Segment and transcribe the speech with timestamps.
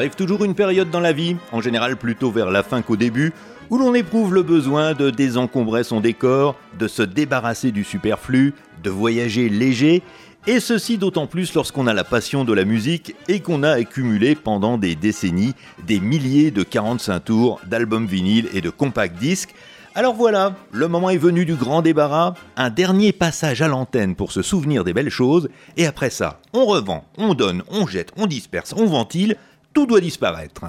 [0.00, 3.34] arrive toujours une période dans la vie, en général plutôt vers la fin qu'au début,
[3.68, 8.88] où l'on éprouve le besoin de désencombrer son décor, de se débarrasser du superflu, de
[8.88, 10.02] voyager léger,
[10.46, 14.34] et ceci d'autant plus lorsqu'on a la passion de la musique et qu'on a accumulé
[14.36, 15.52] pendant des décennies
[15.86, 19.54] des milliers de 45 tours d'albums vinyles et de compact disques.
[19.94, 24.32] Alors voilà, le moment est venu du grand débarras, un dernier passage à l'antenne pour
[24.32, 28.26] se souvenir des belles choses, et après ça, on revend, on donne, on jette, on
[28.26, 29.36] disperse, on ventile,
[29.72, 30.64] tout doit disparaître.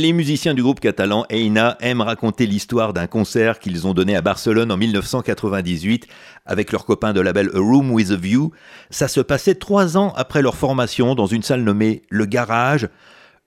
[0.00, 4.22] Les musiciens du groupe catalan Eina aiment raconter l'histoire d'un concert qu'ils ont donné à
[4.22, 6.06] Barcelone en 1998
[6.46, 8.50] avec leurs copains de label A Room with a View.
[8.88, 12.88] Ça se passait trois ans après leur formation dans une salle nommée Le Garage.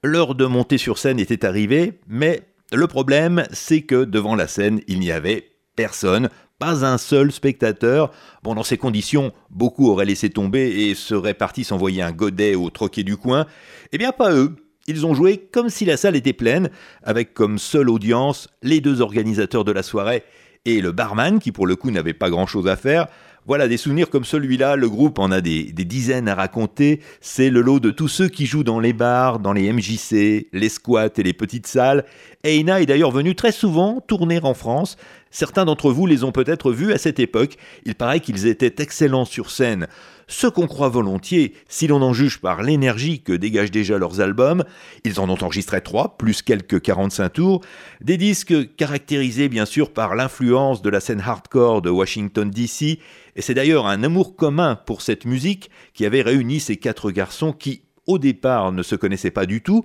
[0.03, 4.79] L'heure de monter sur scène était arrivée, mais le problème, c'est que devant la scène,
[4.87, 6.29] il n'y avait personne,
[6.59, 8.11] pas un seul spectateur.
[8.43, 12.69] Bon, dans ces conditions, beaucoup auraient laissé tomber et seraient partis s'envoyer un godet au
[12.69, 13.47] troquet du coin.
[13.91, 14.55] Eh bien, pas eux.
[14.87, 16.69] Ils ont joué comme si la salle était pleine,
[17.03, 20.23] avec comme seule audience les deux organisateurs de la soirée
[20.65, 23.07] et le barman qui pour le coup n'avait pas grand-chose à faire.
[23.45, 27.01] Voilà, des souvenirs comme celui-là, le groupe en a des, dizaines à raconter.
[27.19, 30.69] C'est le lot de tous ceux qui jouent dans les bars, dans les MJC, les
[30.69, 32.05] squats et les petites salles.
[32.45, 34.95] Eina est d'ailleurs venu très souvent tourner en France.
[35.33, 37.57] Certains d'entre vous les ont peut-être vus à cette époque.
[37.85, 39.87] Il paraît qu'ils étaient excellents sur scène
[40.27, 44.63] ce qu'on croit volontiers si l'on en juge par l'énergie que dégagent déjà leurs albums.
[45.03, 47.61] Ils en ont enregistré trois, plus quelques 45 tours,
[47.99, 52.99] des disques caractérisés bien sûr par l'influence de la scène hardcore de Washington DC,
[53.35, 57.53] et c'est d'ailleurs un amour commun pour cette musique qui avait réuni ces quatre garçons
[57.53, 59.83] qui, au départ, ne se connaissaient pas du tout,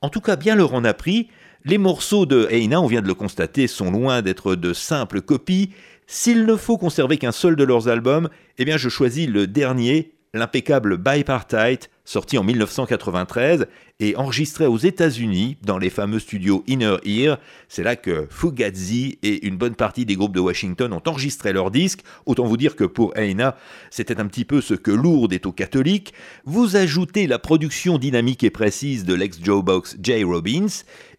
[0.00, 1.28] en tout cas bien leur en a pris,
[1.66, 5.72] les morceaux de Heina, on vient de le constater, sont loin d'être de simples copies,
[6.06, 8.28] s'il ne faut conserver qu'un seul de leurs albums,
[8.58, 13.66] eh bien je choisis le dernier, l'impeccable Bipartite, sorti en 1993
[13.98, 17.38] et enregistré aux États-Unis dans les fameux studios Inner Ear.
[17.68, 21.70] C'est là que Fugazi et une bonne partie des groupes de Washington ont enregistré leurs
[21.70, 22.00] disques.
[22.26, 23.56] Autant vous dire que pour Aina,
[23.90, 26.14] c'était un petit peu ce que Lourdes est aux catholiques.
[26.44, 30.66] Vous ajoutez la production dynamique et précise de l'ex-Joe Box Jay Robbins,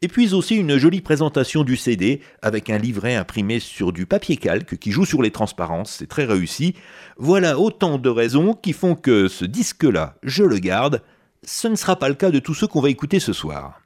[0.02, 4.38] et puis aussi une jolie présentation du CD avec un livret imprimé sur du papier
[4.38, 5.96] calque qui joue sur les transparences.
[5.98, 6.76] C'est très réussi.
[7.18, 10.77] Voilà autant de raisons qui font que ce disque-là, je le garde.
[11.44, 13.82] Ce ne sera pas le cas de tous ceux qu'on va écouter ce soir.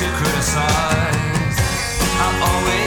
[0.00, 1.56] to criticize.
[2.24, 2.79] I always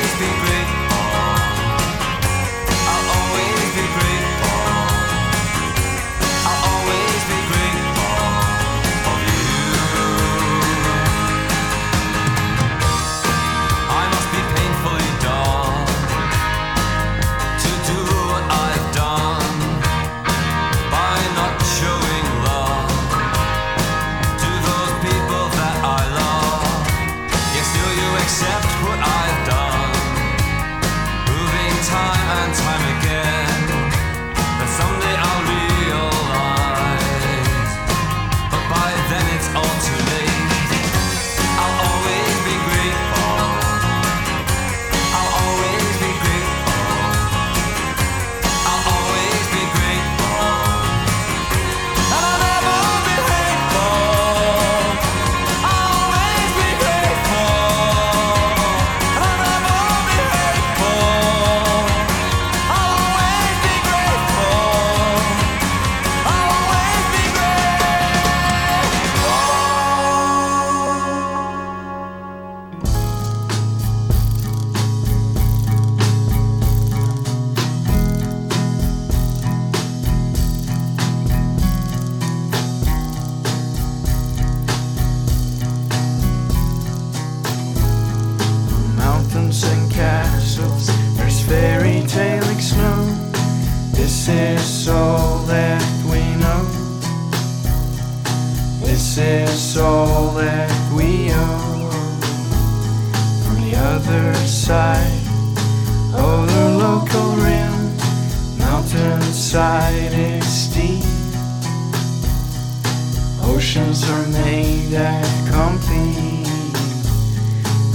[114.10, 116.44] Are made at comfy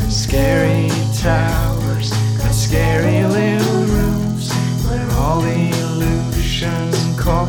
[0.01, 0.89] and scary
[1.21, 2.11] towers
[2.43, 4.51] and scary little rooms
[4.87, 7.47] where all the illusions call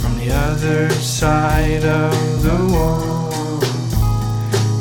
[0.00, 3.60] from the other side of the wall.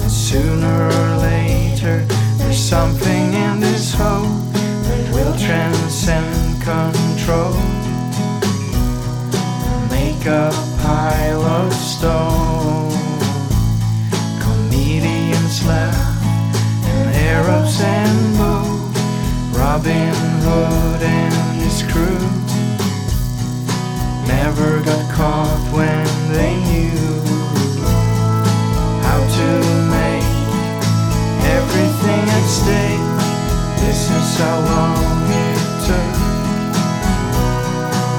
[0.01, 2.05] And sooner or later,
[2.37, 4.29] there's something in this hole
[4.85, 7.53] that will transcend control.
[9.89, 10.64] Make up
[11.55, 12.91] of stone.
[14.43, 16.23] Comedians laugh
[16.91, 18.65] and Arabs and bow.
[19.57, 22.27] Robin Hood and his crew
[24.27, 27.23] never got caught when they knew
[29.07, 29.49] how to
[29.97, 30.31] make
[31.57, 33.05] everything at stake.
[33.81, 36.15] This is how long it took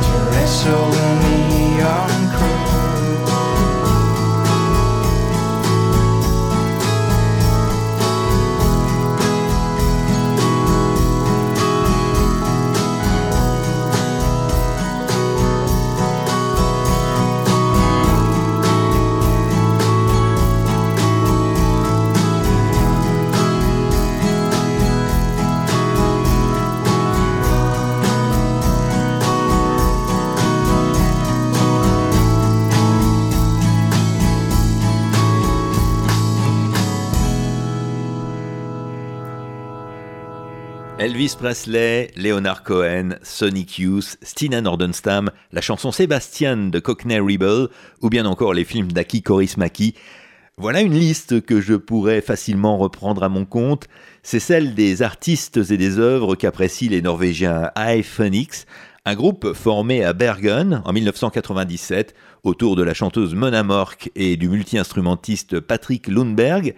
[0.07, 0.91] to wrestle
[1.23, 2.16] me on.
[41.07, 47.69] Elvis Presley, Leonard Cohen, Sonic Youth, Stina Nordenstam, la chanson Sébastien de Cockney Rebel,
[48.03, 49.95] ou bien encore les films d'Aki Korismaki.
[50.57, 53.87] Voilà une liste que je pourrais facilement reprendre à mon compte.
[54.25, 58.67] C'est celle des artistes et des œuvres qu'apprécient les Norvégiens iPhonix,
[59.05, 64.49] un groupe formé à Bergen en 1997 autour de la chanteuse Mona Mork et du
[64.49, 66.75] multi-instrumentiste Patrick Lundberg.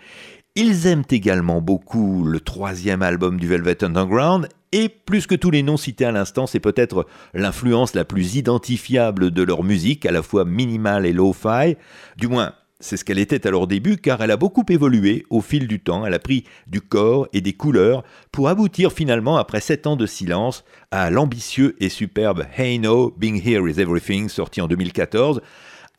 [0.60, 5.62] Ils aiment également beaucoup le troisième album du Velvet Underground, et plus que tous les
[5.62, 10.20] noms cités à l'instant, c'est peut-être l'influence la plus identifiable de leur musique, à la
[10.20, 11.76] fois minimale et lo-fi.
[12.16, 15.42] Du moins, c'est ce qu'elle était à leur début, car elle a beaucoup évolué au
[15.42, 19.60] fil du temps, elle a pris du corps et des couleurs, pour aboutir finalement, après
[19.60, 24.60] sept ans de silence, à l'ambitieux et superbe Hey No, Being Here is Everything, sorti
[24.60, 25.40] en 2014.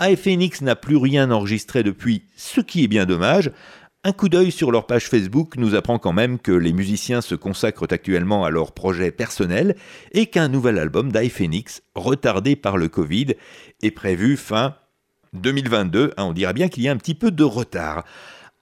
[0.02, 3.52] iPhoenix n'a plus rien enregistré depuis, ce qui est bien dommage,
[4.06, 7.36] un coup d'œil sur leur page Facebook nous apprend quand même que les musiciens se
[7.36, 9.76] consacrent actuellement à leurs projets personnels
[10.14, 13.36] et qu'un nouvel album d'iPhoenix, retardé par le Covid,
[13.82, 14.76] est prévu fin
[15.34, 16.14] 2022.
[16.16, 18.06] Hein, on dira bien qu'il y a un petit peu de retard.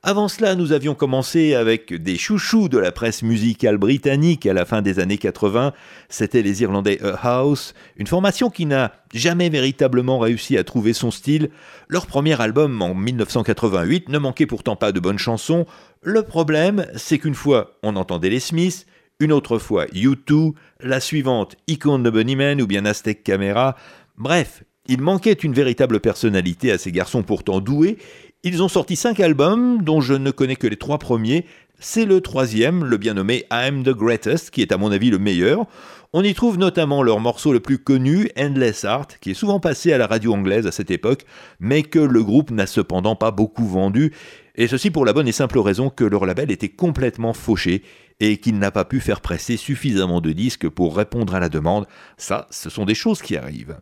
[0.09, 4.63] Avant cela, nous avions commencé avec des chouchous de la presse musicale britannique à la
[4.63, 5.73] fin des années 80.
[6.07, 11.11] C'était les Irlandais A House, une formation qui n'a jamais véritablement réussi à trouver son
[11.11, 11.49] style.
[11.89, 15.65] Leur premier album en 1988 ne manquait pourtant pas de bonnes chansons.
[16.01, 18.85] Le problème, c'est qu'une fois on entendait les Smiths,
[19.19, 23.75] une autre fois U2, la suivante Icon de Bunnyman ou bien Aztec Camera.
[24.17, 27.97] Bref, il manquait une véritable personnalité à ces garçons pourtant doués
[28.43, 31.45] ils ont sorti cinq albums, dont je ne connais que les trois premiers.
[31.79, 35.19] C'est le troisième, le bien nommé I'm the Greatest, qui est à mon avis le
[35.19, 35.65] meilleur.
[36.13, 39.91] On y trouve notamment leur morceau le plus connu, Endless Art, qui est souvent passé
[39.91, 41.25] à la radio anglaise à cette époque,
[41.59, 44.13] mais que le groupe n'a cependant pas beaucoup vendu,
[44.55, 47.83] et ceci pour la bonne et simple raison que leur label était complètement fauché
[48.19, 51.85] et qu'il n'a pas pu faire presser suffisamment de disques pour répondre à la demande.
[52.17, 53.77] Ça, ce sont des choses qui arrivent.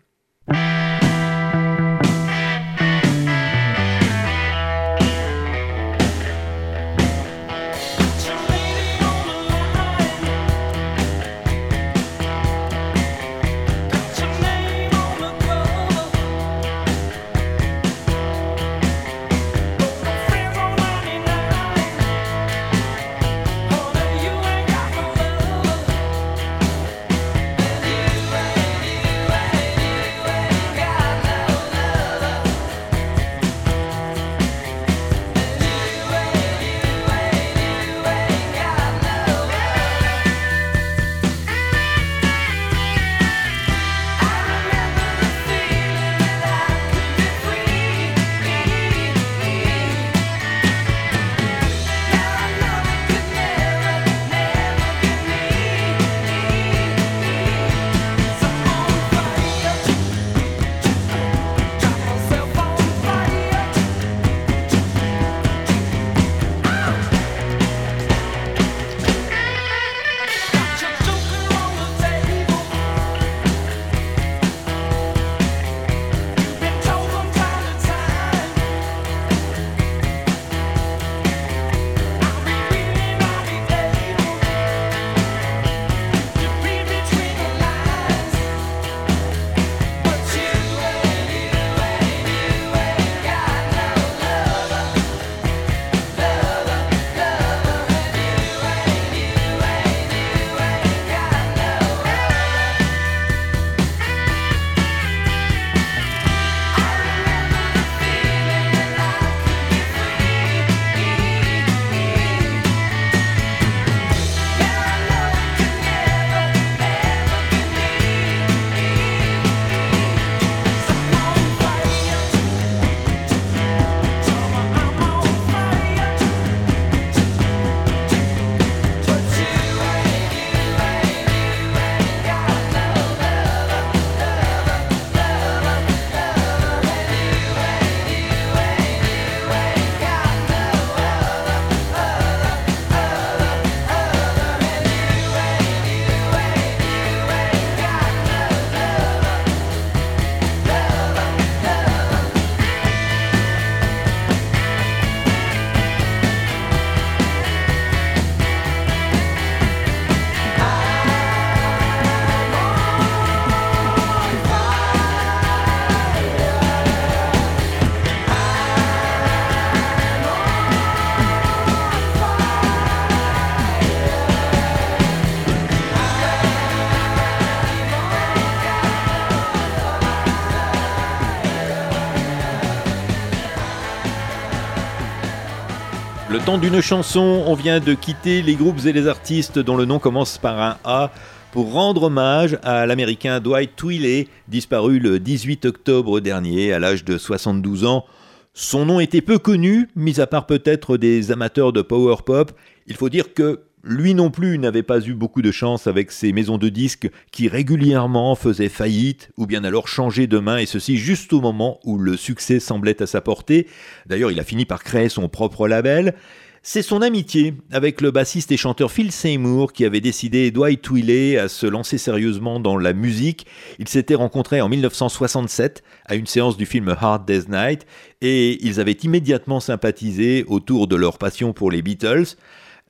[186.46, 189.98] Temps d'une chanson, on vient de quitter les groupes et les artistes dont le nom
[189.98, 191.10] commence par un A
[191.52, 197.18] pour rendre hommage à l'américain Dwight Twilley, disparu le 18 octobre dernier à l'âge de
[197.18, 198.06] 72 ans.
[198.54, 202.52] Son nom était peu connu, mis à part peut-être des amateurs de power pop.
[202.86, 206.34] Il faut dire que lui non plus n'avait pas eu beaucoup de chance avec ses
[206.34, 210.98] maisons de disques qui régulièrement faisaient faillite ou bien alors changeaient de main et ceci
[210.98, 213.68] juste au moment où le succès semblait à sa portée.
[214.08, 216.16] D'ailleurs, il a fini par créer son propre label.
[216.64, 221.38] C'est son amitié avec le bassiste et chanteur Phil Seymour qui avait décidé Dwight Twilley
[221.38, 223.46] à se lancer sérieusement dans la musique.
[223.78, 227.86] Ils s'étaient rencontrés en 1967 à une séance du film Hard Day's Night
[228.22, 232.36] et ils avaient immédiatement sympathisé autour de leur passion pour les Beatles.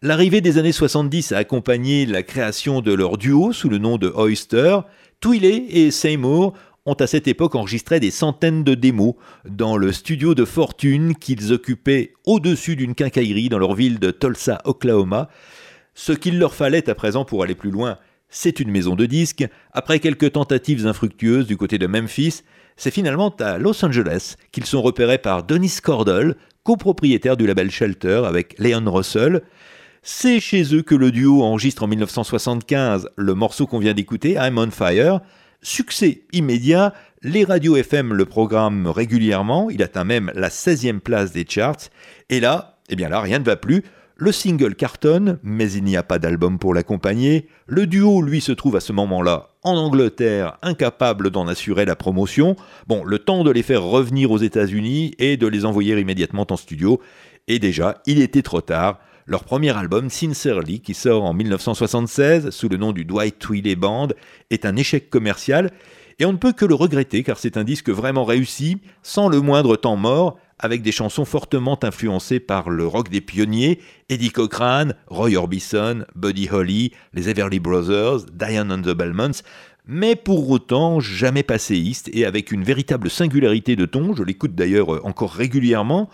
[0.05, 4.07] L'arrivée des années 70 a accompagné la création de leur duo sous le nom de
[4.07, 4.81] Oyster.
[5.19, 6.53] Twilley et Seymour
[6.85, 9.15] ont à cette époque enregistré des centaines de démos
[9.49, 14.61] dans le studio de fortune qu'ils occupaient au-dessus d'une quincaillerie dans leur ville de Tulsa,
[14.65, 15.27] Oklahoma.
[15.95, 17.97] Ce qu'il leur fallait à présent pour aller plus loin,
[18.29, 19.47] c'est une maison de disques.
[19.73, 22.43] Après quelques tentatives infructueuses du côté de Memphis,
[22.77, 28.21] c'est finalement à Los Angeles qu'ils sont repérés par Dennis Cordell, copropriétaire du label Shelter
[28.25, 29.41] avec Leon Russell.
[30.07, 34.59] C'est chez eux que le duo enregistre en 1975 le morceau qu'on vient d'écouter, I'm
[34.59, 35.19] on Fire.
[35.63, 41.43] Succès immédiat, les radios FM le programment régulièrement, il atteint même la 16e place des
[41.49, 41.89] charts,
[42.29, 43.83] et là, eh bien là, rien ne va plus.
[44.15, 47.47] Le single cartonne, mais il n'y a pas d'album pour l'accompagner.
[47.65, 52.55] Le duo, lui, se trouve à ce moment-là en Angleterre, incapable d'en assurer la promotion.
[52.85, 56.57] Bon, le temps de les faire revenir aux États-Unis et de les envoyer immédiatement en
[56.57, 57.01] studio.
[57.47, 58.99] Et déjà, il était trop tard.
[59.27, 64.09] Leur premier album, Sincerely, qui sort en 1976 sous le nom du Dwight Twilley Band,
[64.51, 65.71] est un échec commercial.
[66.19, 69.41] Et on ne peut que le regretter car c'est un disque vraiment réussi, sans le
[69.41, 74.93] moindre temps mort, avec des chansons fortement influencées par le rock des pionniers, Eddie Cochrane,
[75.07, 79.41] Roy Orbison, Buddy Holly, les Everly Brothers, Diane and the Belmonts,
[79.87, 85.03] mais pour autant jamais passéiste et avec une véritable singularité de ton, je l'écoute d'ailleurs
[85.03, 86.09] encore régulièrement,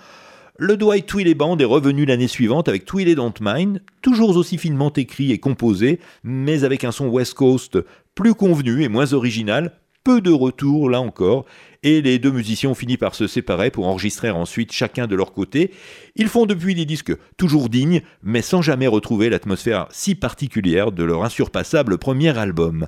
[0.63, 4.93] le Dwight Twilley Band est revenu l'année suivante avec Twilley Don't Mind, toujours aussi finement
[4.93, 7.79] écrit et composé, mais avec un son West Coast
[8.13, 9.71] plus convenu et moins original,
[10.03, 11.45] peu de retours là encore,
[11.81, 15.33] et les deux musiciens ont fini par se séparer pour enregistrer ensuite chacun de leur
[15.33, 15.71] côté.
[16.15, 21.03] Ils font depuis des disques toujours dignes, mais sans jamais retrouver l'atmosphère si particulière de
[21.03, 22.85] leur insurpassable premier album.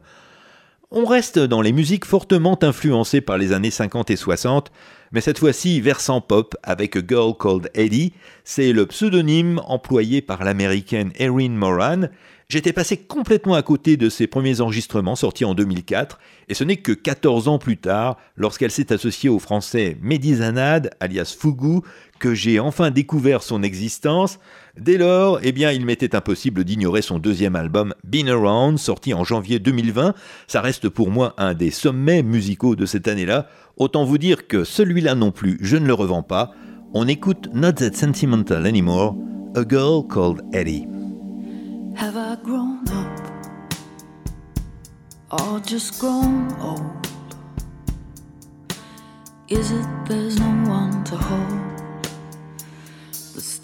[0.95, 4.71] On reste dans les musiques fortement influencées par les années 50 et 60,
[5.12, 10.43] mais cette fois-ci versant pop avec A Girl Called Eddie, c'est le pseudonyme employé par
[10.43, 12.01] l'américaine Erin Moran.
[12.47, 16.77] J'étais passé complètement à côté de ses premiers enregistrements sortis en 2004, et ce n'est
[16.77, 21.82] que 14 ans plus tard, lorsqu'elle s'est associée au français Mehdi Zanad, alias Fougou,
[22.19, 24.38] que j'ai enfin découvert son existence.
[24.79, 29.23] Dès lors, eh bien, il m'était impossible d'ignorer son deuxième album, Been Around, sorti en
[29.23, 30.15] janvier 2020.
[30.47, 33.47] Ça reste pour moi un des sommets musicaux de cette année-là.
[33.77, 36.53] Autant vous dire que celui-là non plus, je ne le revends pas.
[36.95, 39.15] On écoute Not That Sentimental Anymore,
[39.55, 40.88] A Girl Called Eddie.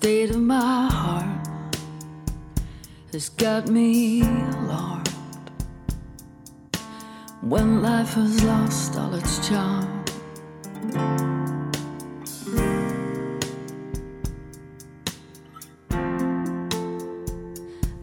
[0.02, 1.76] State of my heart
[3.12, 5.10] has got me alarmed.
[7.42, 10.06] When life has lost all its charm.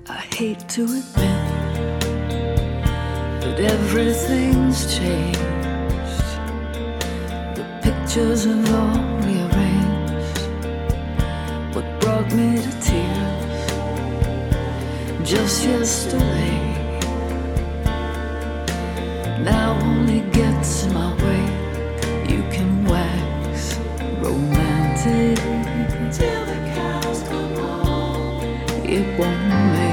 [0.07, 1.45] I hate to admit
[3.41, 5.41] that everything's changed.
[7.57, 9.16] The pictures have all
[15.27, 16.57] just yesterday
[19.43, 21.43] now only gets in my way.
[22.33, 23.77] You can wax
[24.21, 25.37] romantic
[26.13, 28.45] till the cows come home.
[28.85, 29.86] It won't make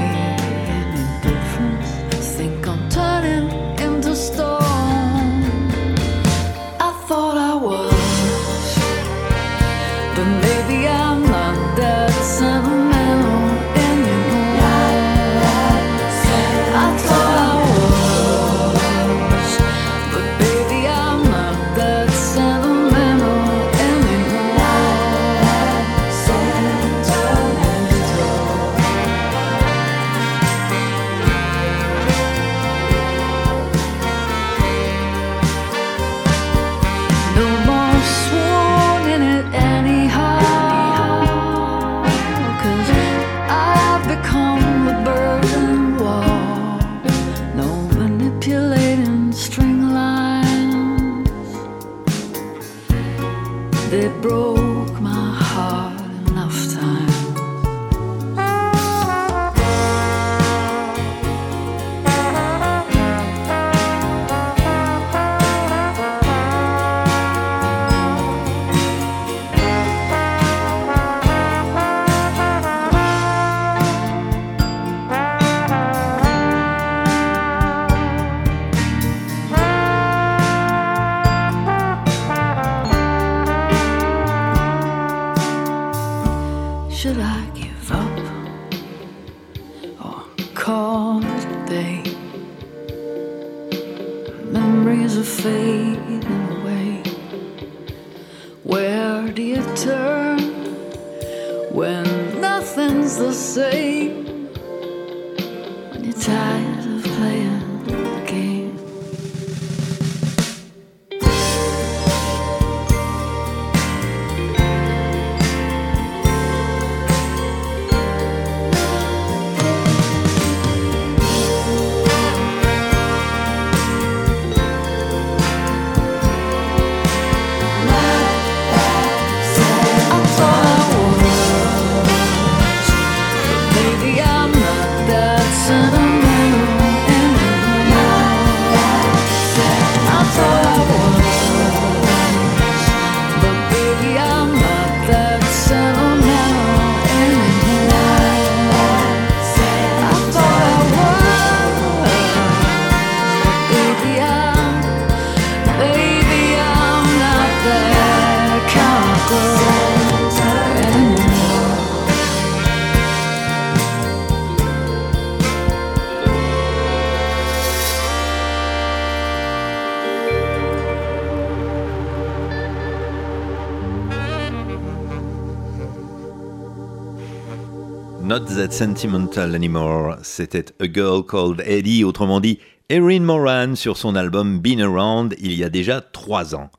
[178.72, 184.80] Sentimental Anymore, c'était A Girl Called Eddie, autrement dit Erin Moran sur son album Been
[184.80, 186.70] Around il y a déjà trois ans.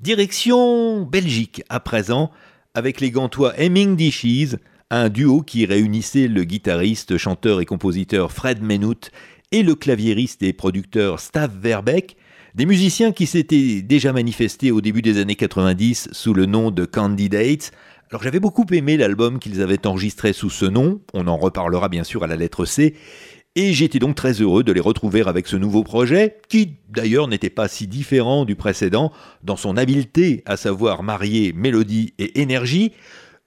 [0.00, 2.30] Direction Belgique à présent,
[2.74, 4.56] avec les Gantois Hemming Dishes,
[4.90, 9.10] un duo qui réunissait le guitariste, chanteur et compositeur Fred Menout
[9.52, 12.16] et le claviériste et producteur Stav Verbeek,
[12.54, 16.84] des musiciens qui s'étaient déjà manifestés au début des années 90 sous le nom de
[16.84, 17.72] Candidates.
[18.12, 22.02] Alors j'avais beaucoup aimé l'album qu'ils avaient enregistré sous ce nom, on en reparlera bien
[22.02, 22.96] sûr à la lettre C,
[23.54, 27.50] et j'étais donc très heureux de les retrouver avec ce nouveau projet, qui d'ailleurs n'était
[27.50, 29.12] pas si différent du précédent
[29.44, 32.90] dans son habileté à savoir marier mélodie et énergie.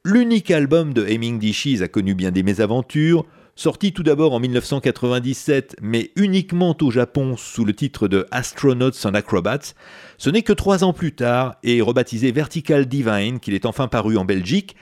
[0.06, 5.77] L'unique album de Hemming Dishes a connu bien des mésaventures, sorti tout d'abord en 1997,
[5.81, 9.73] mais uniquement au Japon sous le titre de Astronauts and Acrobats.
[10.17, 14.17] Ce n'est que trois ans plus tard, et rebaptisé Vertical Divine, qu'il est enfin paru
[14.17, 14.75] en Belgique.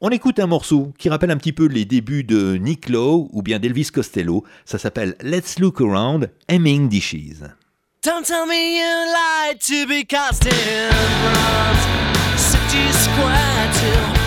[0.00, 3.42] On écoute un morceau qui rappelle un petit peu les débuts de Nick Lowe ou
[3.42, 4.44] bien d'Elvis Costello.
[4.64, 7.42] Ça s'appelle Let's Look Around, Hemming Dishes.
[8.04, 10.04] Don't tell me you lied to be
[12.92, 14.17] Square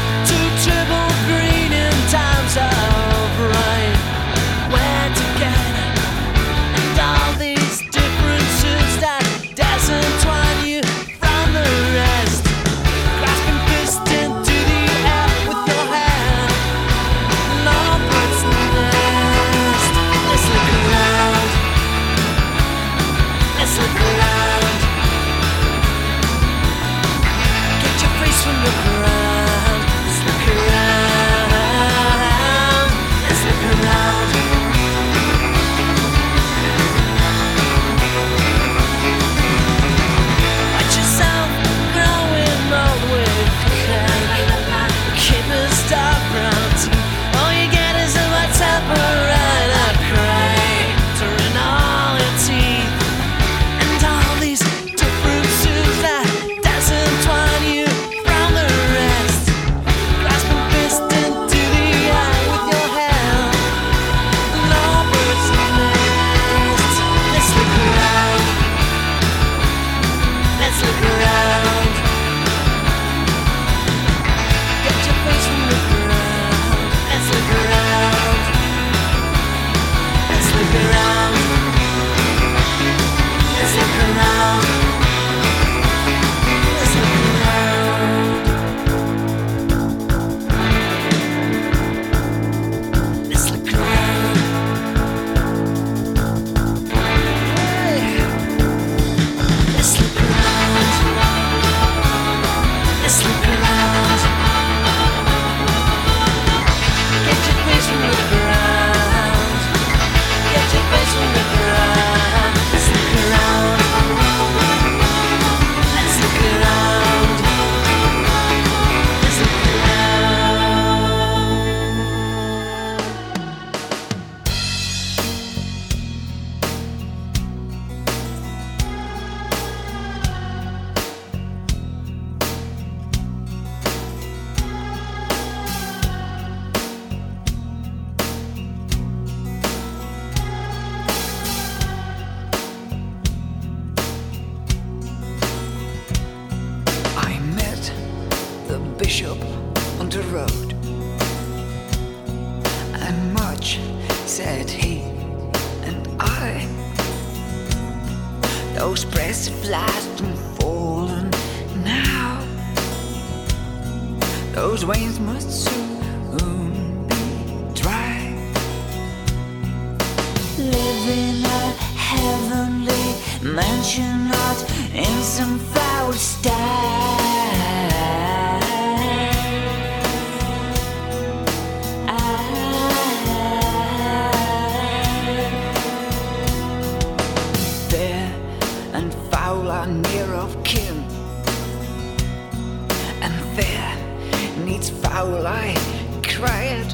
[194.72, 195.46] needs foul.
[195.46, 195.76] I
[196.24, 196.92] cried.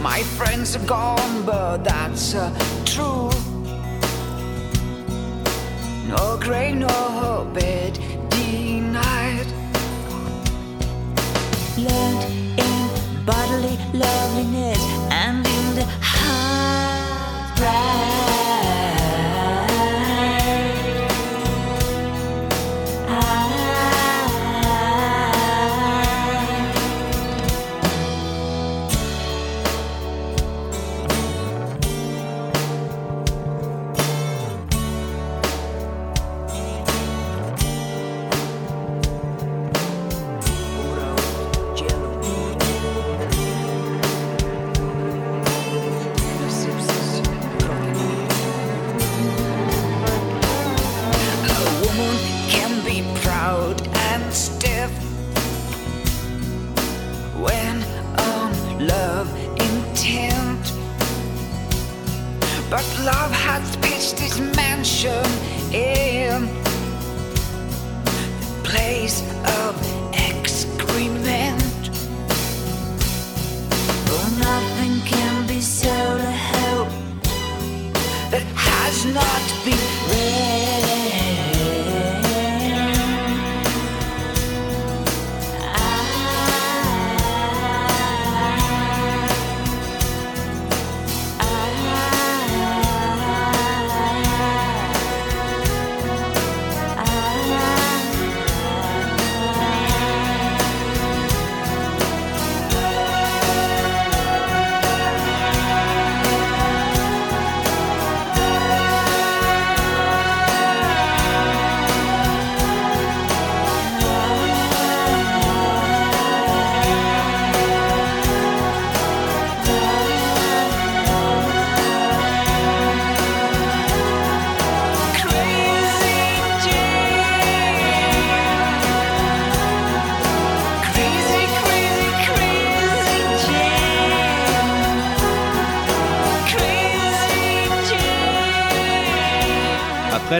[0.00, 2.48] My friends are gone, but that's uh,
[2.84, 3.30] true.
[6.08, 7.94] No grave, no bed
[8.30, 9.48] denied.
[11.76, 12.33] Learned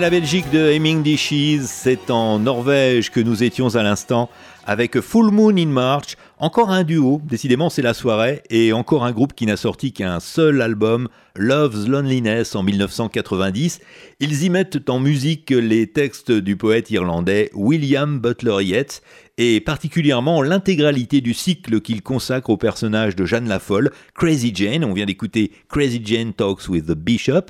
[0.05, 4.29] la Belgique de Hemming Dishes, c'est en Norvège que nous étions à l'instant
[4.67, 6.19] avec Full Moon in March.
[6.37, 10.21] Encore un duo, décidément c'est la soirée, et encore un groupe qui n'a sorti qu'un
[10.21, 13.81] seul album, Love's Loneliness en 1990.
[14.21, 19.01] Ils y mettent en musique les textes du poète irlandais William Butler Yeats,
[19.39, 24.85] et particulièrement l'intégralité du cycle qu'il consacre au personnage de Jeanne la Folle, Crazy Jane.
[24.85, 27.47] On vient d'écouter Crazy Jane Talks with the Bishop.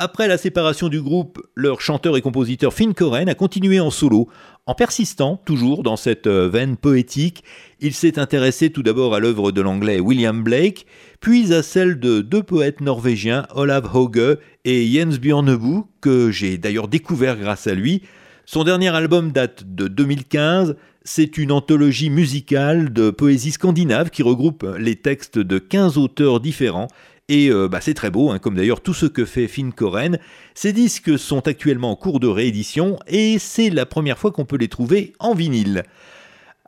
[0.00, 4.28] Après la séparation du groupe, leur chanteur et compositeur Finn Koren a continué en solo.
[4.66, 7.44] En persistant toujours dans cette euh, veine poétique,
[7.78, 10.86] il s'est intéressé tout d'abord à l'œuvre de l'anglais William Blake,
[11.20, 16.88] puis à celle de deux poètes norvégiens, Olav Hauge et Jens Bjørneboe, que j'ai d'ailleurs
[16.88, 18.02] découvert grâce à lui.
[18.46, 20.74] Son dernier album date de 2015.
[21.06, 26.88] C'est une anthologie musicale de poésie scandinave qui regroupe les textes de 15 auteurs différents.
[27.30, 30.18] Et euh, bah, c'est très beau, hein, comme d'ailleurs tout ce que fait Finn Koren.
[30.54, 34.58] Ces disques sont actuellement en cours de réédition et c'est la première fois qu'on peut
[34.58, 35.84] les trouver en vinyle.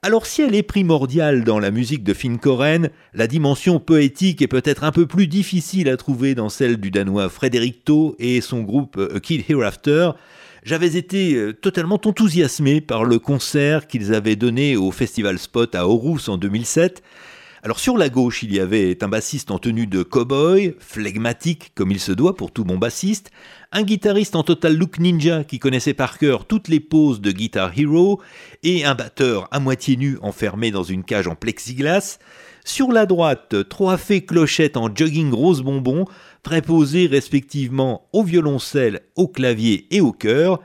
[0.00, 4.48] Alors si elle est primordiale dans la musique de Finn Koren, la dimension poétique est
[4.48, 8.62] peut-être un peu plus difficile à trouver dans celle du danois Frédéric Tau et son
[8.62, 10.12] groupe A Kid Hereafter.
[10.64, 15.80] J'avais été euh, totalement enthousiasmé par le concert qu'ils avaient donné au Festival Spot à
[15.80, 17.02] Aarhus en 2007.
[17.66, 21.90] Alors sur la gauche, il y avait un bassiste en tenue de cow-boy, flegmatique comme
[21.90, 23.32] il se doit pour tout bon bassiste,
[23.72, 27.72] un guitariste en total look ninja qui connaissait par cœur toutes les poses de Guitar
[27.76, 28.22] Hero,
[28.62, 32.20] et un batteur à moitié nu enfermé dans une cage en plexiglas.
[32.64, 36.04] Sur la droite, trois fées clochettes en jogging rose bonbon,
[36.44, 40.60] préposées respectivement au violoncelle, au clavier et au chœur.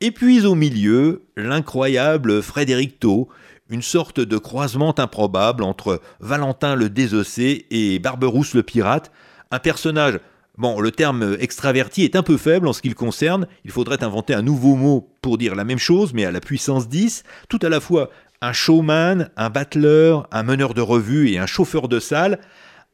[0.00, 3.28] Et puis au milieu, l'incroyable Frédéric Tau,
[3.72, 9.10] une sorte de croisement improbable entre Valentin le désossé et Barberousse le pirate,
[9.50, 10.20] un personnage
[10.58, 14.04] Bon, le terme extraverti est un peu faible en ce qui le concerne, il faudrait
[14.04, 17.58] inventer un nouveau mot pour dire la même chose, mais à la puissance 10, tout
[17.62, 18.10] à la fois
[18.42, 22.38] un showman, un battleur, un meneur de revue et un chauffeur de salle.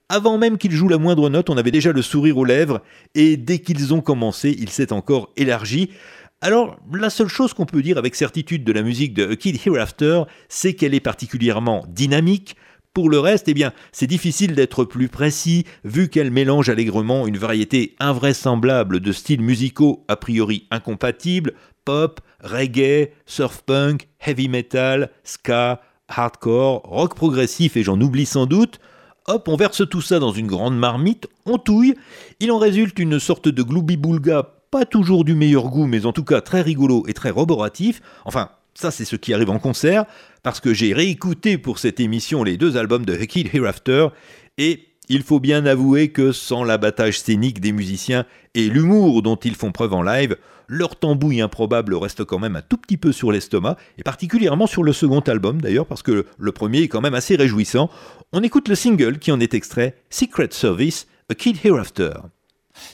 [0.08, 2.80] Avant même qu'il joue la moindre note, on avait déjà le sourire aux lèvres,
[3.16, 5.90] et dès qu'ils ont commencé, il s'est encore élargi.
[6.40, 9.58] Alors, la seule chose qu'on peut dire avec certitude de la musique de A Kid
[9.66, 12.54] Hereafter, c'est qu'elle est particulièrement dynamique,
[12.94, 17.38] pour le reste, eh bien, c'est difficile d'être plus précis vu qu'elle mélange allègrement une
[17.38, 25.80] variété invraisemblable de styles musicaux a priori incompatibles, pop, reggae, surf punk, heavy metal, ska,
[26.08, 28.80] hardcore, rock progressif et j'en oublie sans doute.
[29.26, 31.94] Hop, on verse tout ça dans une grande marmite, on touille,
[32.40, 36.24] il en résulte une sorte de gloubi-boulga pas toujours du meilleur goût, mais en tout
[36.24, 38.00] cas très rigolo et très roboratif.
[38.24, 40.04] Enfin, ça, c'est ce qui arrive en concert,
[40.42, 44.08] parce que j'ai réécouté pour cette émission les deux albums de Kid Hereafter,
[44.56, 49.54] et il faut bien avouer que sans l'abattage scénique des musiciens et l'humour dont ils
[49.54, 50.36] font preuve en live,
[50.68, 54.84] leur tambouille improbable reste quand même un tout petit peu sur l'estomac, et particulièrement sur
[54.84, 57.90] le second album d'ailleurs, parce que le premier est quand même assez réjouissant.
[58.32, 62.12] On écoute le single qui en est extrait, Secret Service, A Kid Hereafter.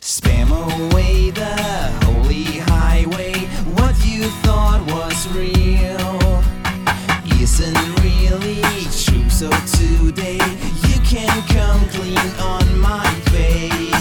[0.01, 1.55] Spam away the
[2.05, 3.35] holy highway.
[3.79, 6.43] What you thought was real
[7.41, 8.63] isn't really
[9.05, 9.29] true.
[9.31, 10.41] So today
[10.89, 13.94] you can come clean on my face.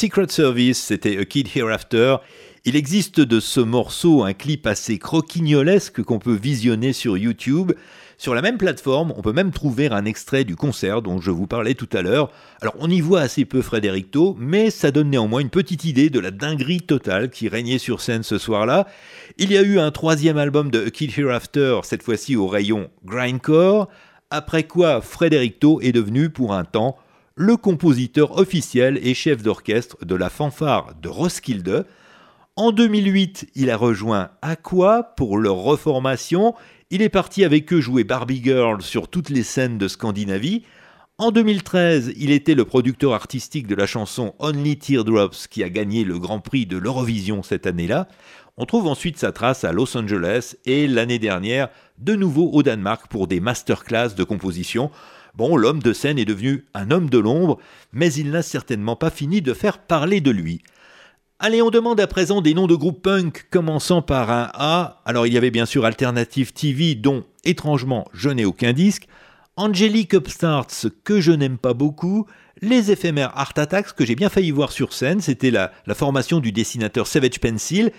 [0.00, 2.16] Secret Service, c'était A Kid Hereafter.
[2.64, 7.72] Il existe de ce morceau un clip assez croquignolesque qu'on peut visionner sur YouTube.
[8.16, 11.46] Sur la même plateforme, on peut même trouver un extrait du concert dont je vous
[11.46, 12.32] parlais tout à l'heure.
[12.62, 16.08] Alors on y voit assez peu Frédéric Tau, mais ça donne néanmoins une petite idée
[16.08, 18.86] de la dinguerie totale qui régnait sur scène ce soir-là.
[19.36, 22.88] Il y a eu un troisième album de A Kid Hereafter, cette fois-ci au rayon
[23.04, 23.90] grindcore,
[24.30, 26.96] après quoi Frédéric Tau est devenu pour un temps
[27.40, 31.86] le compositeur officiel et chef d'orchestre de la fanfare de Roskilde.
[32.54, 36.54] En 2008, il a rejoint Aqua pour leur reformation.
[36.90, 40.64] Il est parti avec eux jouer Barbie Girl sur toutes les scènes de Scandinavie.
[41.16, 46.04] En 2013, il était le producteur artistique de la chanson Only Teardrops qui a gagné
[46.04, 48.06] le Grand Prix de l'Eurovision cette année-là.
[48.58, 53.06] On trouve ensuite sa trace à Los Angeles et l'année dernière, de nouveau au Danemark
[53.08, 54.90] pour des masterclass de composition.
[55.34, 57.58] Bon, l'homme de scène est devenu un homme de l'ombre,
[57.92, 60.62] mais il n'a certainement pas fini de faire parler de lui.
[61.38, 65.00] Allez, on demande à présent des noms de groupes punk commençant par un A.
[65.06, 69.08] Alors il y avait bien sûr Alternative TV dont, étrangement, je n'ai aucun disque.
[69.56, 72.26] Angelic Upstarts que je n'aime pas beaucoup.
[72.60, 76.40] Les éphémères Art Attacks que j'ai bien failli voir sur scène, c'était la, la formation
[76.40, 77.90] du dessinateur Savage Pencil.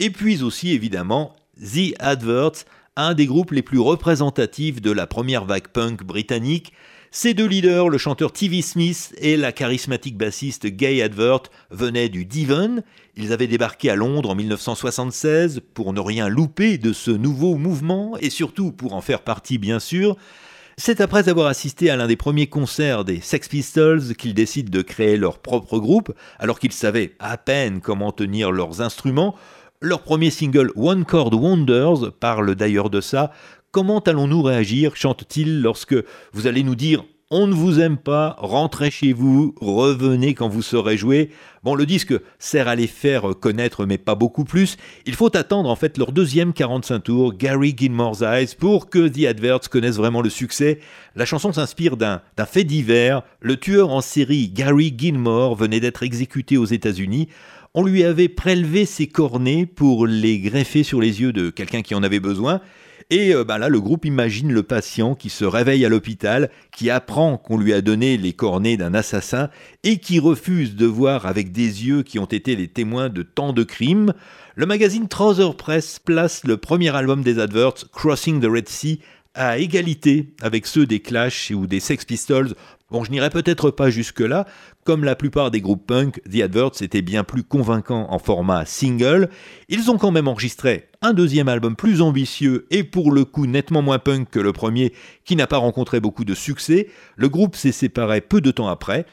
[0.00, 2.64] Et puis aussi évidemment The Adverts,
[3.00, 6.72] un des groupes les plus représentatifs de la première vague punk britannique.
[7.10, 12.24] Ces deux leaders, le chanteur TV Smith et la charismatique bassiste Gay Advert, venaient du
[12.26, 12.82] Devon.
[13.16, 18.16] Ils avaient débarqué à Londres en 1976 pour ne rien louper de ce nouveau mouvement
[18.20, 20.16] et surtout pour en faire partie bien sûr.
[20.76, 24.82] C'est après avoir assisté à l'un des premiers concerts des Sex Pistols qu'ils décident de
[24.82, 29.34] créer leur propre groupe, alors qu'ils savaient à peine comment tenir leurs instruments.
[29.82, 33.32] Leur premier single One Chord Wonders parle d'ailleurs de ça.
[33.70, 35.96] Comment allons-nous réagir, chante-t-il, lorsque
[36.34, 37.02] vous allez nous dire
[37.32, 41.30] on ne vous aime pas, rentrez chez vous, revenez quand vous saurez jouer.
[41.62, 44.76] Bon, le disque sert à les faire connaître, mais pas beaucoup plus.
[45.06, 49.26] Il faut attendre en fait leur deuxième 45 tours, Gary Gilmore's Eyes, pour que The
[49.26, 50.80] Adverts connaisse vraiment le succès.
[51.14, 53.22] La chanson s'inspire d'un fait divers.
[53.40, 57.28] Le tueur en série Gary Gilmore venait d'être exécuté aux États-Unis.
[57.72, 61.94] On lui avait prélevé ses cornets pour les greffer sur les yeux de quelqu'un qui
[61.94, 62.60] en avait besoin.
[63.10, 66.90] Et euh, bah là, le groupe imagine le patient qui se réveille à l'hôpital, qui
[66.90, 69.50] apprend qu'on lui a donné les cornets d'un assassin
[69.84, 73.52] et qui refuse de voir avec des yeux qui ont été les témoins de tant
[73.52, 74.14] de crimes.
[74.56, 78.98] Le magazine Trouser Press place le premier album des Adverts, Crossing the Red Sea,
[79.34, 82.54] à égalité avec ceux des Clash ou des Sex Pistols.
[82.90, 84.46] Bon, je n'irai peut-être pas jusque-là.
[84.84, 89.28] Comme la plupart des groupes punk, The Adverts était bien plus convaincant en format single.
[89.68, 93.82] Ils ont quand même enregistré un deuxième album plus ambitieux et pour le coup nettement
[93.82, 96.88] moins punk que le premier, qui n'a pas rencontré beaucoup de succès.
[97.16, 99.04] Le groupe s'est séparé peu de temps après.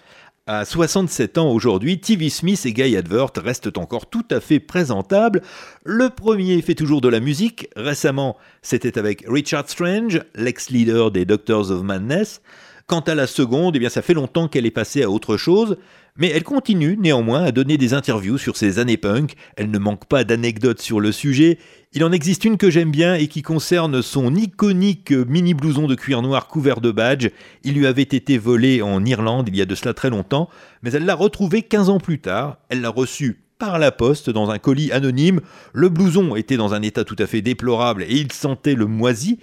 [0.50, 5.42] À 67 ans aujourd'hui, TV Smith et Guy Advert restent encore tout à fait présentables.
[5.84, 7.68] Le premier fait toujours de la musique.
[7.76, 12.42] Récemment, c'était avec Richard Strange, l'ex-leader des Doctors of Madness.
[12.90, 15.76] Quant à la seconde, eh bien ça fait longtemps qu'elle est passée à autre chose,
[16.16, 19.34] mais elle continue néanmoins à donner des interviews sur ses années punk.
[19.58, 21.60] Elle ne manque pas d'anecdotes sur le sujet.
[21.92, 25.96] Il en existe une que j'aime bien et qui concerne son iconique mini blouson de
[25.96, 27.28] cuir noir couvert de badge.
[27.66, 30.50] Il lui avait été volé en Irlande il y a de cela très longtemps,
[30.82, 32.56] mais elle l'a retrouvé 15 ans plus tard.
[32.70, 35.42] Elle l'a reçu par la poste dans un colis anonyme.
[35.74, 39.40] Le blouson était dans un état tout à fait déplorable et il sentait le moisi.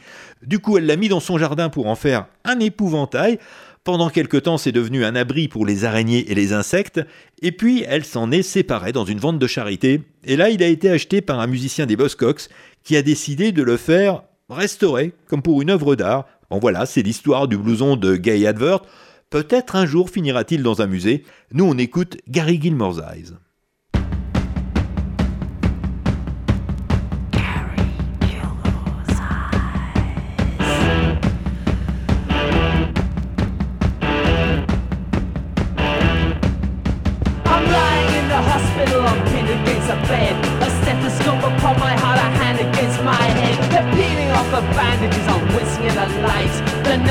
[0.47, 3.39] Du coup, elle l'a mis dans son jardin pour en faire un épouvantail.
[3.85, 7.01] Pendant quelque temps, c'est devenu un abri pour les araignées et les insectes.
[7.43, 10.01] Et puis, elle s'en est séparée dans une vente de charité.
[10.25, 12.49] Et là, il a été acheté par un musicien des Buzzcocks
[12.83, 16.25] qui a décidé de le faire restaurer, comme pour une œuvre d'art.
[16.51, 18.81] Bon voilà, c'est l'histoire du blouson de Gay Advert.
[19.29, 21.25] Peut-être un jour finira-t-il dans un musée.
[21.53, 23.33] Nous, on écoute Gary Gilmore's Eyes.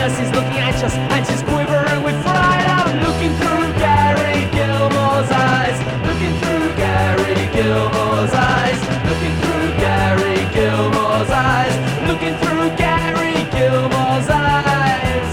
[0.04, 2.68] Nurse is looking anxious, and she's quivering with fright.
[2.68, 5.80] I'm looking through Gary Gilmore's eyes.
[6.04, 8.80] Looking through Gary Gilmore's eyes.
[9.08, 11.72] Looking through Gary Gilmore's eyes.
[12.04, 15.32] Looking through Gary Gilmore's eyes.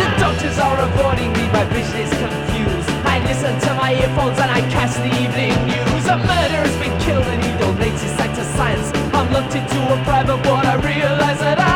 [0.00, 2.90] The doctors are avoiding me, my vision is confused.
[3.08, 6.04] I listen to my earphones and I catch the evening news.
[6.12, 9.03] A murder has been killed and he donates his sight to science.
[9.34, 11.73] I'm locked into a private ward, I realize that I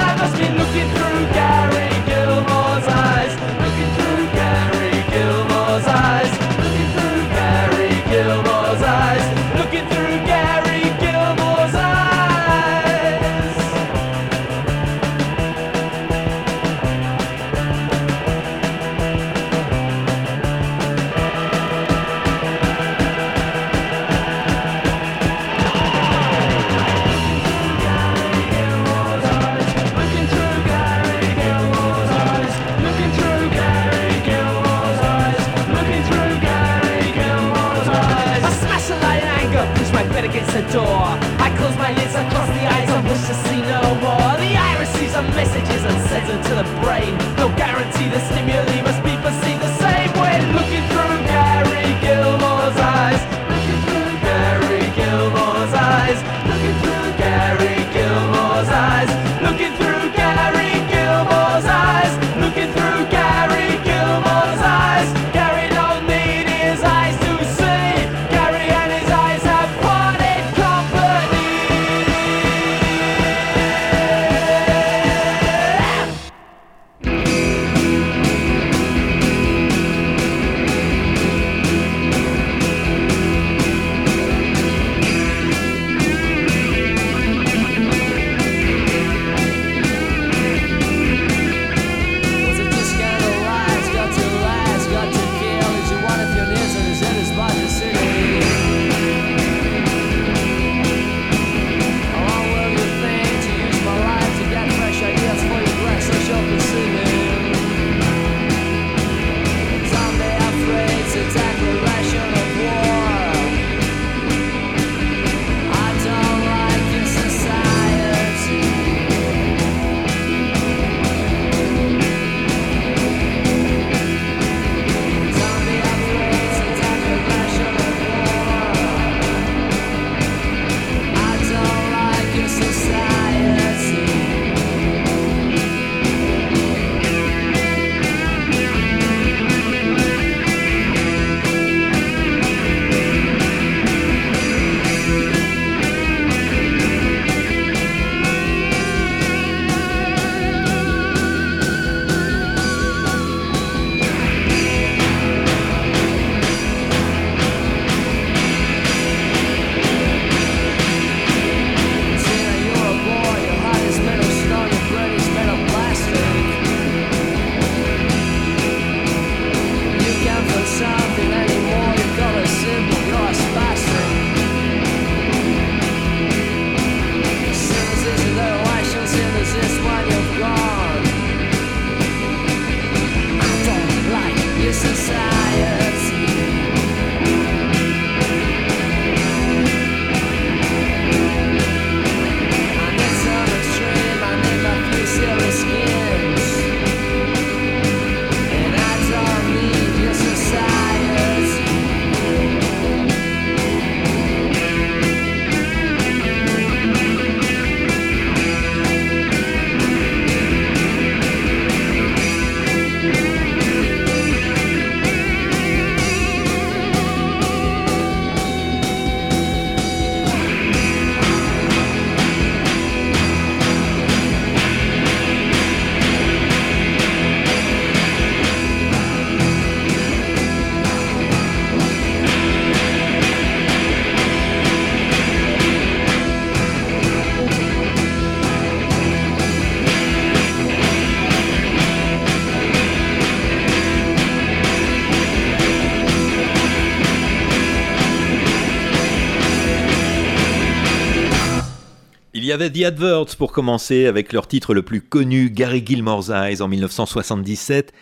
[252.49, 256.63] y avait The Adverts pour commencer avec leur titre le plus connu, Gary Gilmore's Eyes
[256.63, 257.93] en 1977.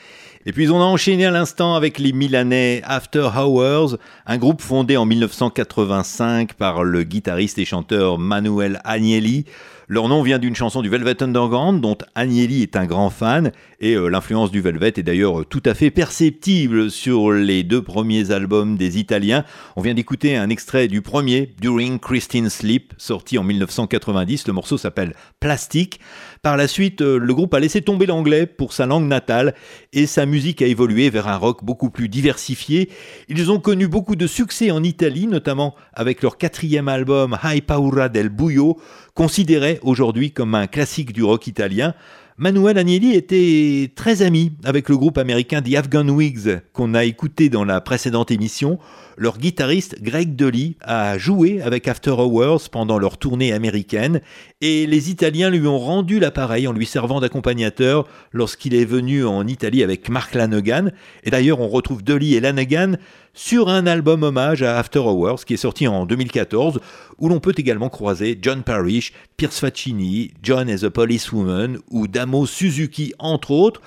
[0.47, 4.97] Et puis on a enchaîné à l'instant avec les Milanais After Hours, un groupe fondé
[4.97, 9.47] en 1985 par le guitariste et chanteur Manuel Agnelli.
[9.89, 13.95] Leur nom vient d'une chanson du Velvet Underground dont Agnelli est un grand fan et
[13.95, 18.77] euh, l'influence du Velvet est d'ailleurs tout à fait perceptible sur les deux premiers albums
[18.77, 19.45] des Italiens.
[19.77, 24.49] On vient d'écouter un extrait du premier, During Christine Sleep, sorti en 1990.
[24.49, 26.01] Le morceau s'appelle Plastic.
[26.43, 29.55] Par la suite, euh, le groupe a laissé tomber l'anglais pour sa langue natale
[29.93, 32.91] et sa musique a évolué vers un rock beaucoup plus diversifié.
[33.29, 38.09] Ils ont connu beaucoup de succès en Italie, notamment avec leur quatrième album High Paura
[38.09, 38.79] del Buio,
[39.17, 41.95] considéré aujourd'hui comme un classique du rock italien.
[42.39, 47.49] Manuel Agnelli était très ami avec le groupe américain The Afghan Wigs qu'on a écouté
[47.49, 48.79] dans la précédente émission.
[49.17, 54.21] Leur guitariste Greg Dolly a joué avec After Hours pendant leur tournée américaine
[54.61, 59.47] et les Italiens lui ont rendu l'appareil en lui servant d'accompagnateur lorsqu'il est venu en
[59.47, 60.91] Italie avec Mark Lanegan.
[61.25, 62.99] Et d'ailleurs, on retrouve Dolly et Lanegan
[63.37, 66.81] sur un album hommage à After Hours qui est sorti en 2014
[67.19, 72.47] où l'on peut également croiser John Parrish, Pierce Faccini, John as a Policewoman ou Damo
[72.47, 73.83] Suzuki entre autres.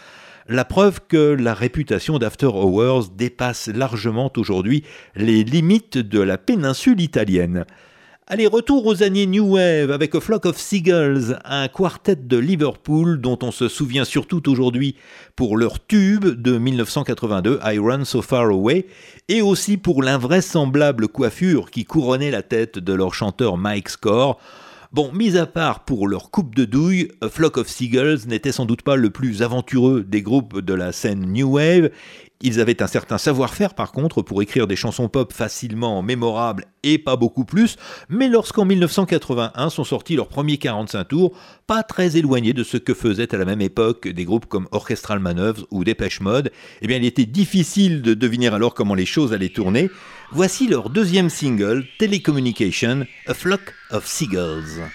[0.47, 4.83] La preuve que la réputation d'After Hours dépasse largement aujourd'hui
[5.15, 7.65] les limites de la péninsule italienne.
[8.31, 13.19] Allez, retour aux années New Wave avec A Flock of Seagulls, un quartet de Liverpool
[13.19, 14.95] dont on se souvient surtout aujourd'hui
[15.35, 18.85] pour leur tube de 1982, I Run So Far Away,
[19.29, 24.39] et aussi pour l'invraisemblable coiffure qui couronnait la tête de leur chanteur Mike Score.
[24.91, 28.65] Bon, mis à part pour leur coupe de douille, A Flock of Seagulls n'était sans
[28.65, 31.89] doute pas le plus aventureux des groupes de la scène New Wave.
[32.41, 36.97] Ils avaient un certain savoir-faire par contre pour écrire des chansons pop facilement mémorables et
[36.97, 37.75] pas beaucoup plus,
[38.07, 41.37] mais lorsqu'en 1981 sont sortis leurs premiers 45 tours,
[41.67, 45.19] pas très éloignés de ce que faisaient à la même époque des groupes comme Orchestral
[45.19, 49.33] Manoeuvres ou Dépêche Mode, eh bien il était difficile de deviner alors comment les choses
[49.33, 49.89] allaient tourner.
[50.31, 54.89] Voici leur deuxième single, Telecommunication, A Flock of Seagulls.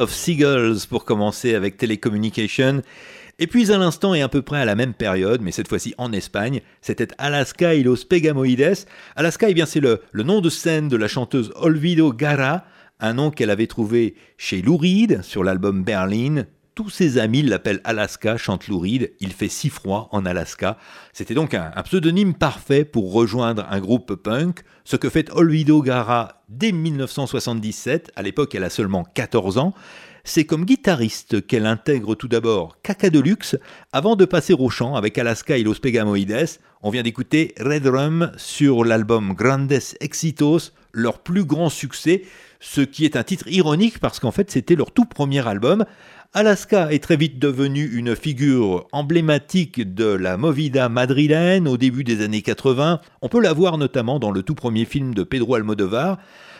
[0.00, 2.82] Of Seagulls pour commencer avec Telecommunication.
[3.38, 5.94] Et puis à l'instant et à peu près à la même période, mais cette fois-ci
[5.98, 8.86] en Espagne, c'était Alaska y los Pegamoides.
[9.16, 12.64] Alaska, eh bien c'est le, le nom de scène de la chanteuse Olvido Gara,
[12.98, 16.44] un nom qu'elle avait trouvé chez Lou Reed sur l'album Berlin.
[16.82, 19.12] Tous ses amis l'appellent Alaska, chante Lou Reed.
[19.20, 20.78] Il fait si froid en Alaska.
[21.12, 26.40] C'était donc un, pseudonyme parfait pour rejoindre un groupe punk, ce que fait Olvido Gara
[26.48, 28.12] dès 1977.
[28.16, 29.74] À l'époque, elle a seulement 14 ans.
[30.24, 33.58] C'est comme guitariste qu'elle intègre tout d'abord Caca Deluxe
[33.92, 36.60] avant de passer au chant avec Alaska y los Pegamoides.
[36.82, 42.22] On vient d'écouter Red Rum sur l'album Grandes Exitos, leur plus grand succès,
[42.58, 45.84] ce qui est un titre ironique parce qu'en fait c'était leur tout premier album.
[46.32, 52.22] Alaska est très vite devenue une figure emblématique de la movida madrilène au début des
[52.22, 53.00] années 80.
[53.20, 56.18] On peut la voir notamment dans le tout premier film de Pedro Almodovar.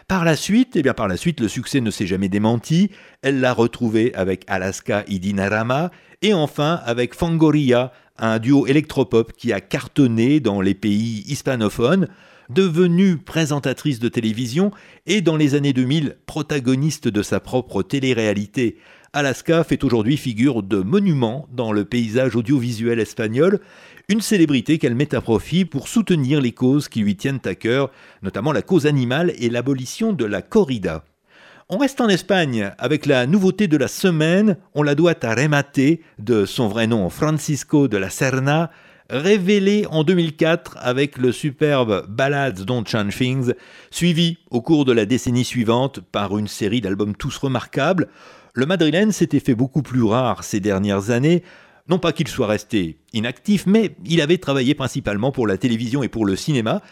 [0.08, 2.90] Par la suite, eh bien par la suite, le succès ne s'est jamais démenti.
[3.22, 9.52] Elle l'a retrouvé avec Alaska y Dinarama et enfin avec Fangoria, un duo électropop qui
[9.52, 12.08] a cartonné dans les pays hispanophones
[12.48, 14.72] devenue présentatrice de télévision
[15.06, 18.76] et dans les années 2000 protagoniste de sa propre télé-réalité.
[19.12, 23.58] Alaska fait aujourd'hui figure de monument dans le paysage audiovisuel espagnol,
[24.08, 27.90] une célébrité qu'elle met à profit pour soutenir les causes qui lui tiennent à cœur,
[28.22, 31.04] notamment la cause animale et l'abolition de la corrida.
[31.68, 35.80] On reste en Espagne avec la nouveauté de la semaine, on la doit à Remate,
[36.20, 38.70] de son vrai nom Francisco de la Serna,
[39.08, 43.54] révélé en 2004 avec le superbe Ballads Don't Change Things,
[43.90, 48.08] suivi au cours de la décennie suivante par une série d'albums tous remarquables.
[48.54, 51.42] Le madrilène s'était fait beaucoup plus rare ces dernières années,
[51.88, 56.08] non pas qu'il soit resté inactif, mais il avait travaillé principalement pour la télévision et
[56.08, 56.82] pour le cinéma,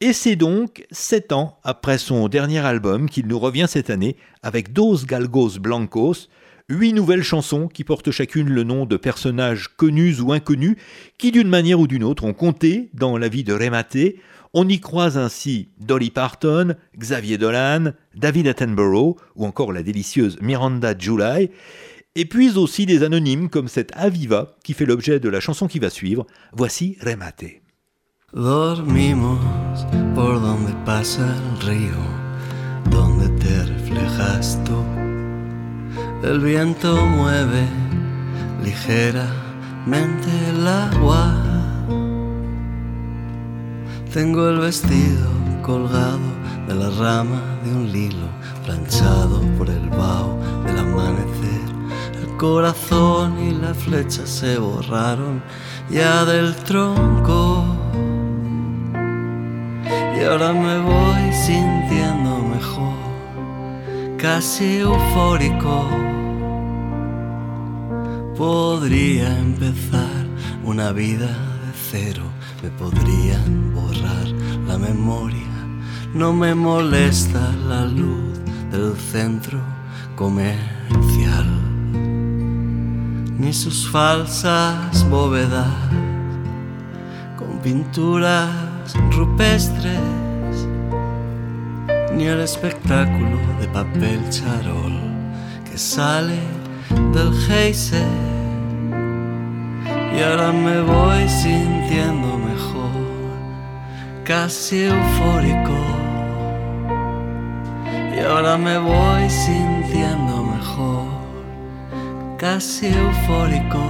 [0.00, 4.72] et c'est donc sept ans après son dernier album qu'il nous revient cette année avec
[4.72, 6.28] Dos Galgos Blancos,
[6.68, 10.76] huit nouvelles chansons qui portent chacune le nom de personnages connus ou inconnus
[11.18, 13.96] qui d'une manière ou d'une autre ont compté dans la vie de Remate.
[14.54, 20.94] On y croise ainsi Dolly Parton, Xavier Dolan, David Attenborough ou encore la délicieuse Miranda
[20.98, 21.50] July.
[22.14, 25.78] Et puis aussi des anonymes comme cette Aviva qui fait l'objet de la chanson qui
[25.78, 26.26] va suivre.
[26.52, 27.62] Voici Remate.
[28.34, 29.38] Dormimos
[30.14, 31.96] por donde pasa el río,
[32.90, 34.58] donde te reflejas.
[36.22, 37.66] El viento mueve
[38.62, 39.48] ligeramente.
[44.12, 45.28] Tengo el vestido
[45.62, 46.18] colgado
[46.66, 48.26] de la rama de un lilo,
[48.64, 51.60] planchado por el vaho del amanecer.
[52.22, 55.42] El corazón y la flecha se borraron
[55.90, 57.64] ya del tronco.
[60.18, 62.96] Y ahora me voy sintiendo mejor,
[64.16, 65.86] casi eufórico.
[68.38, 70.26] Podría empezar
[70.64, 72.22] una vida de cero,
[72.62, 74.26] me podrían borrar
[74.66, 75.46] la memoria.
[76.14, 78.38] No me molesta la luz
[78.70, 79.60] del centro
[80.16, 81.46] comercial,
[83.38, 85.68] ni sus falsas bóvedas
[87.36, 88.50] con pinturas
[89.12, 90.00] rupestres,
[92.14, 94.98] ni el espectáculo de papel charol
[95.70, 96.40] que sale
[97.12, 98.06] del geyser.
[100.16, 102.47] Y ahora me voy sintiendo mejor,
[104.28, 105.74] casi eufórico.
[108.14, 111.06] Y ahora me voy sintiendo mejor,
[112.36, 113.80] casi eufórico.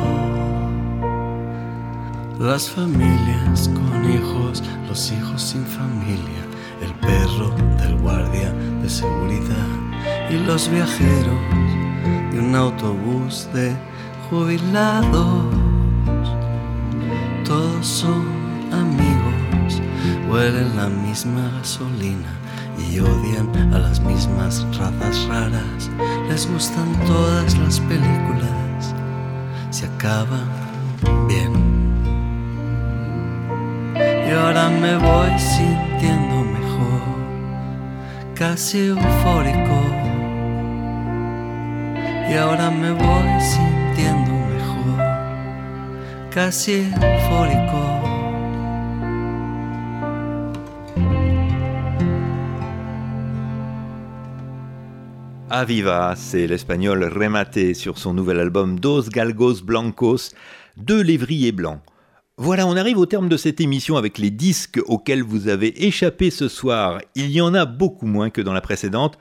[2.38, 6.44] Las familias con hijos, los hijos sin familia,
[6.82, 7.50] el perro
[7.82, 9.66] del guardia de seguridad
[10.30, 11.40] y los viajeros
[12.30, 13.74] de un autobús de
[14.30, 15.46] jubilados.
[17.44, 18.24] Todos son
[18.72, 19.07] amigos,
[20.28, 22.28] huelen la misma gasolina
[22.78, 25.90] y odian a las mismas razas raras.
[26.28, 28.94] Les gustan todas las películas,
[29.70, 30.48] se acaban
[31.26, 31.52] bien.
[33.96, 37.02] Y ahora me voy sintiendo mejor,
[38.34, 39.78] casi eufórico.
[42.30, 48.07] Y ahora me voy sintiendo mejor, casi eufórico.
[55.50, 60.32] Aviva, c'est l'espagnol Remate sur son nouvel album Dos Galgos Blancos,
[60.76, 61.80] deux lévriers blancs.
[62.36, 66.30] Voilà, on arrive au terme de cette émission avec les disques auxquels vous avez échappé
[66.30, 67.00] ce soir.
[67.14, 69.18] Il y en a beaucoup moins que dans la précédente.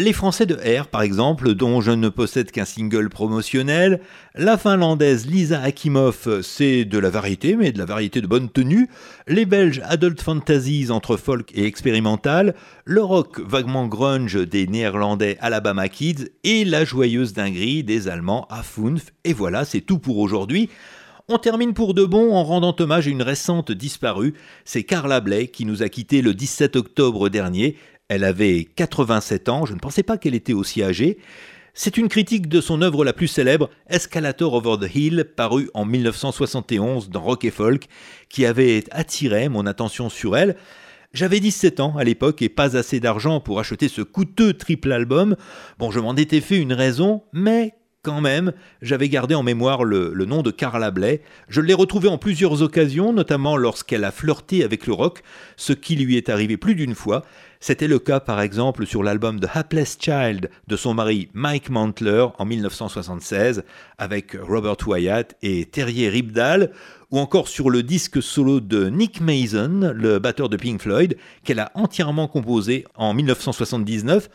[0.00, 3.98] Les Français de R, par exemple, dont je ne possède qu'un single promotionnel.
[4.36, 8.88] La Finlandaise Lisa Akimov, c'est de la variété, mais de la variété de bonne tenue.
[9.26, 12.54] Les Belges Adult Fantasies entre folk et expérimental.
[12.84, 16.28] Le rock vaguement grunge des Néerlandais Alabama Kids.
[16.44, 19.06] Et la joyeuse dinguerie des Allemands Afunf.
[19.24, 20.70] Et voilà, c'est tout pour aujourd'hui.
[21.28, 24.34] On termine pour de bon en rendant hommage à une récente disparue.
[24.64, 27.76] C'est Carla Bley qui nous a quittés le 17 octobre dernier.
[28.08, 31.18] Elle avait 87 ans, je ne pensais pas qu'elle était aussi âgée.
[31.74, 35.84] C'est une critique de son œuvre la plus célèbre, Escalator Over the Hill, paru en
[35.84, 37.86] 1971 dans Rock et Folk,
[38.30, 40.56] qui avait attiré mon attention sur elle.
[41.12, 45.36] J'avais 17 ans à l'époque et pas assez d'argent pour acheter ce coûteux triple album.
[45.78, 50.12] Bon, je m'en étais fait une raison, mais quand même, j'avais gardé en mémoire le,
[50.14, 51.20] le, nom de Carla Bley.
[51.48, 55.22] Je l'ai retrouvée en plusieurs occasions, notamment lorsqu'elle a flirté avec le rock,
[55.56, 57.24] ce qui lui est arrivé plus d'une fois.
[57.60, 62.26] C'était le cas par exemple sur l'album The Hapless Child de son mari Mike Mantler
[62.38, 63.64] en 1976
[63.98, 66.70] avec Robert Wyatt et Terrier Ribdal,
[67.10, 71.58] ou encore sur le disque solo de Nick Mason, le batteur de Pink Floyd, qu'elle
[71.58, 74.30] a entièrement composé en 1979.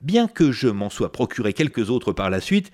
[0.00, 2.72] Bien que je m'en sois procuré quelques autres par la suite,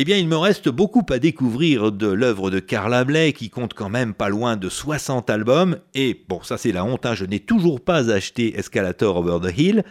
[0.00, 3.74] eh bien, il me reste beaucoup à découvrir de l'œuvre de Carla Bley, qui compte
[3.74, 5.78] quand même pas loin de 60 albums.
[5.92, 9.58] Et bon, ça c'est la honte, hein, je n'ai toujours pas acheté Escalator Over the
[9.58, 9.84] Hill.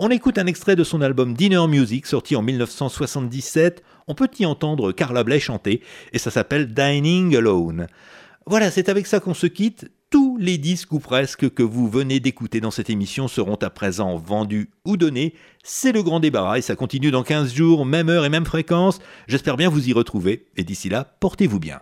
[0.00, 3.84] On écoute un extrait de son album Dinner Music, sorti en 1977.
[4.08, 5.80] On peut y entendre Carla Bley chanter,
[6.12, 7.86] et ça s'appelle Dining Alone.
[8.46, 9.88] Voilà, c'est avec ça qu'on se quitte.
[10.12, 14.18] Tous les disques ou presque que vous venez d'écouter dans cette émission seront à présent
[14.18, 15.32] vendus ou donnés.
[15.64, 18.98] C'est le grand débarras et ça continue dans 15 jours, même heure et même fréquence.
[19.26, 21.80] J'espère bien vous y retrouver et d'ici là, portez-vous bien.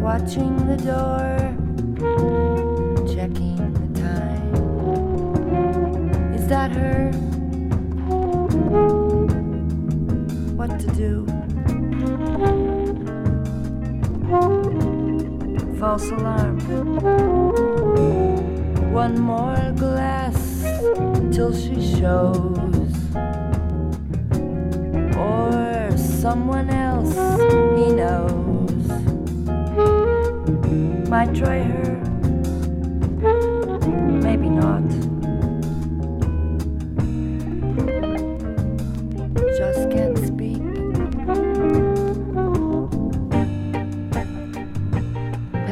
[0.00, 1.36] watching the door,
[3.12, 4.54] checking the time.
[6.34, 7.23] Is that her?
[10.66, 11.26] What to do?
[15.78, 16.58] False alarm.
[18.94, 20.62] One more glass
[21.34, 22.96] till she shows
[25.18, 27.12] or someone else
[27.76, 28.86] he knows
[31.10, 32.00] might try her,
[34.22, 34.88] maybe not.
[39.58, 40.13] Just can't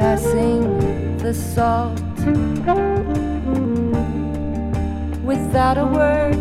[0.03, 1.97] Passing the salt.
[5.23, 6.35] Without a word